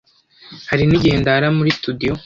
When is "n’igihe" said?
0.85-1.15